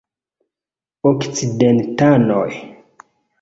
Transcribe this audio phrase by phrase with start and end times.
[1.09, 2.51] Okcidentanoj.